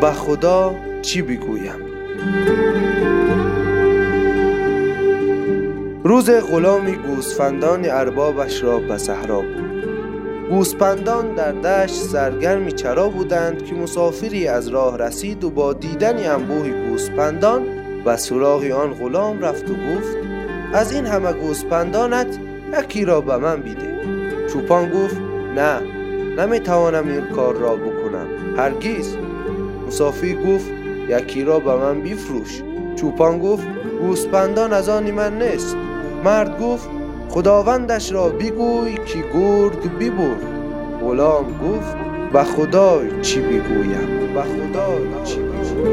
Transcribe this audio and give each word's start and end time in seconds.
به 0.00 0.10
خدا 0.10 0.74
چی 1.02 1.22
بگویم؟ 1.22 1.74
روز 6.04 6.30
غلامی 6.30 6.96
گوسفندان 6.96 7.84
اربابش 7.84 8.62
را 8.62 8.78
به 8.78 8.98
صحرا 8.98 9.40
بود. 9.40 9.66
گوسپندان 10.50 11.34
در 11.34 11.52
دشت 11.52 11.94
سرگرمی 11.94 12.72
چرا 12.72 13.08
بودند 13.08 13.64
که 13.64 13.74
مسافری 13.74 14.48
از 14.48 14.68
راه 14.68 14.98
رسید 14.98 15.44
و 15.44 15.50
با 15.50 15.72
دیدن 15.72 16.30
انبوه 16.30 16.88
گوسپندان 16.88 17.62
و 18.04 18.16
سراغ 18.16 18.64
آن 18.64 18.94
غلام 18.94 19.40
رفت 19.40 19.70
و 19.70 19.74
گفت 19.74 20.16
از 20.72 20.92
این 20.92 21.06
همه 21.06 21.32
گوسپندانت 21.32 22.38
یکی 22.78 23.04
را 23.04 23.20
به 23.20 23.36
من 23.36 23.60
بیده. 23.60 23.96
چوپان 24.52 24.90
گفت 24.90 25.16
نه 25.56 25.80
نمی‌توانم 26.38 27.08
این 27.08 27.26
کار 27.26 27.54
را 27.54 27.76
بکنم 27.76 28.26
هرگیز 28.56 29.16
مسافی 29.86 30.34
گفت 30.34 30.70
یکی 31.08 31.44
را 31.44 31.58
به 31.58 31.76
من 31.76 32.00
بیفروش 32.00 32.62
چوپان 32.96 33.38
گفت 33.38 33.66
گوسپندان 34.00 34.72
از 34.72 34.88
آن 34.88 35.10
من 35.10 35.42
نیست. 35.42 35.76
مرد 36.24 36.60
گفت 36.60 36.88
خداوندش 37.28 38.12
را 38.12 38.28
بگوی 38.28 38.94
که 38.94 39.18
گرگ 39.34 39.98
ببرد. 40.00 40.56
غلام 41.00 41.44
گفت 41.44 41.96
به 42.32 42.42
خدا 42.42 43.00
چی 43.22 43.40
بگویم؟ 43.40 44.34
به 44.34 44.42
خدا 44.42 45.22
چی 45.24 45.38
بگویم؟ 45.40 45.85